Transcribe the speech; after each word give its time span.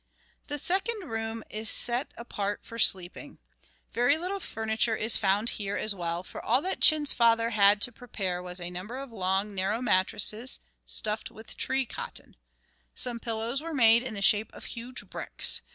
The 0.47 0.57
second 0.57 1.11
room 1.11 1.43
is 1.51 1.67
that 1.85 2.07
set 2.11 2.13
apart 2.17 2.61
for 2.63 2.79
sleeping. 2.79 3.37
Very 3.91 4.17
little 4.17 4.39
furniture 4.39 4.95
is 4.95 5.15
found 5.15 5.51
here, 5.61 5.77
as 5.77 5.93
well, 5.93 6.23
for 6.23 6.43
all 6.43 6.59
that 6.63 6.81
Chin's 6.81 7.13
father 7.13 7.51
had 7.51 7.83
to 7.83 7.91
prepare 7.91 8.41
was 8.41 8.59
a 8.59 8.71
number 8.71 8.97
of 8.97 9.11
long, 9.13 9.53
narrow 9.53 9.79
mattresses, 9.79 10.59
stuffed 10.85 11.29
with 11.29 11.55
tree 11.55 11.85
cotton. 11.85 12.35
Some 12.95 13.19
pillows 13.19 13.61
were 13.61 13.75
made 13.75 14.01
in 14.01 14.15
the 14.15 14.23
shape 14.23 14.51
of 14.53 14.65
huge 14.65 15.07
bricks. 15.07 15.61